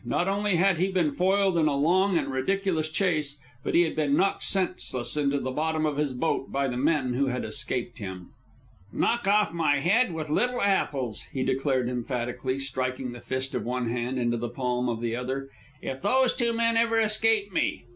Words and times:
Not 0.03 0.27
only 0.27 0.55
had 0.55 0.79
he 0.79 0.87
been 0.91 1.11
foiled 1.11 1.59
in 1.59 1.67
a 1.67 1.75
long 1.75 2.17
and 2.17 2.29
ridiculous 2.29 2.89
chase, 2.89 3.37
but 3.63 3.75
he 3.75 3.83
had 3.83 3.95
been 3.95 4.17
knocked 4.17 4.41
senseless 4.41 5.15
into 5.15 5.39
the 5.39 5.51
bottom 5.51 5.85
of 5.85 5.97
his 5.97 6.11
boat 6.11 6.51
by 6.51 6.67
the 6.67 6.75
men 6.75 7.13
who 7.13 7.27
had 7.27 7.45
escaped 7.45 7.99
him. 7.99 8.29
"Knock 8.91 9.27
off 9.27 9.53
my 9.53 9.79
head 9.79 10.11
with 10.11 10.27
little 10.31 10.59
apples," 10.59 11.21
he 11.31 11.43
declared 11.43 11.87
emphatically, 11.87 12.57
striking 12.57 13.11
the 13.11 13.21
fist 13.21 13.53
of 13.53 13.63
one 13.63 13.89
hand 13.91 14.17
into 14.17 14.37
the 14.37 14.49
palm 14.49 14.89
of 14.89 15.01
the 15.01 15.15
other, 15.15 15.49
"if 15.83 16.01
those 16.01 16.33
two 16.33 16.51
men 16.51 16.77
ever 16.77 16.99
escape 16.99 17.53
me! 17.53 17.83